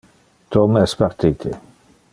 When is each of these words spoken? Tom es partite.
Tom 0.55 0.79
es 0.81 0.95
partite. 1.03 1.55